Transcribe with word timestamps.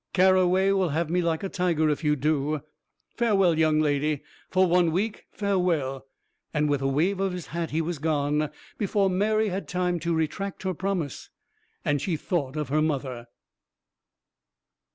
Carroway 0.13 0.71
will 0.71 0.89
have 0.89 1.11
me 1.11 1.21
like 1.21 1.43
a 1.43 1.47
tiger 1.47 1.87
if 1.87 2.03
you 2.03 2.15
do. 2.15 2.61
Farewell, 3.13 3.59
young 3.59 3.79
lady 3.79 4.23
for 4.49 4.65
one 4.65 4.91
week, 4.91 5.27
fare 5.29 5.59
well." 5.59 6.07
With 6.59 6.81
a 6.81 6.87
wave 6.87 7.19
of 7.19 7.33
his 7.33 7.45
hat 7.53 7.69
he 7.69 7.81
was 7.81 7.99
gone, 7.99 8.49
before 8.79 9.11
Mary 9.11 9.49
had 9.49 9.67
time 9.67 9.99
to 9.99 10.15
retract 10.15 10.63
her 10.63 10.73
promise; 10.73 11.29
and 11.85 12.01
she 12.01 12.17
thought 12.17 12.55
of 12.55 12.69
her 12.69 12.81
mother. 12.81 13.27